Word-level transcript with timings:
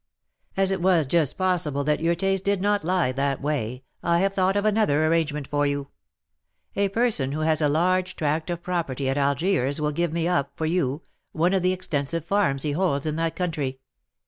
"As 0.57 0.71
it 0.71 0.81
was 0.81 1.05
just 1.05 1.37
possible 1.37 1.83
that 1.83 1.99
your 1.99 2.15
taste 2.15 2.43
did 2.43 2.59
not 2.59 2.83
lie 2.83 3.11
that 3.11 3.39
way, 3.39 3.83
I 4.01 4.17
have 4.21 4.33
thought 4.33 4.55
of 4.57 4.65
another 4.65 5.05
arrangement 5.05 5.47
for 5.47 5.67
you. 5.67 5.89
A 6.75 6.89
person 6.89 7.33
who 7.33 7.41
has 7.41 7.61
a 7.61 7.69
large 7.69 8.15
tract 8.15 8.49
of 8.49 8.63
property 8.63 9.07
at 9.09 9.17
Algiers 9.19 9.79
will 9.79 9.91
give 9.91 10.11
me 10.11 10.27
up, 10.27 10.53
for 10.55 10.65
you, 10.65 11.03
one 11.33 11.53
of 11.53 11.61
the 11.61 11.71
extensive 11.71 12.25
farms 12.25 12.63
he 12.63 12.71
holds 12.71 13.05
in 13.05 13.15
that 13.17 13.35
country. 13.35 13.79